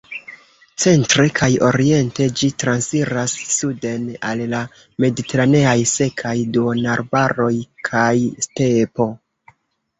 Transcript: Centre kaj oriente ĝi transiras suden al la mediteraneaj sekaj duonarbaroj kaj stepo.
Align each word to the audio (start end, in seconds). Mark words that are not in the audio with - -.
Centre 0.85 1.25
kaj 1.39 1.49
oriente 1.67 2.25
ĝi 2.39 2.49
transiras 2.63 3.35
suden 3.57 4.09
al 4.31 4.43
la 4.55 4.63
mediteraneaj 5.07 5.77
sekaj 5.95 6.35
duonarbaroj 6.59 7.55
kaj 7.93 8.13
stepo. 8.51 9.13